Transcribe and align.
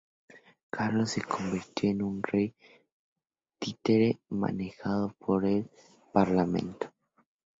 Carlos 0.71 1.11
se 1.11 1.21
convirtió 1.21 1.91
en 1.91 2.01
un 2.01 2.23
rey 2.23 2.55
títere 3.59 4.19
manejado 4.31 5.09
por 5.19 5.45
el 5.45 5.69
parlamento. 6.11 6.91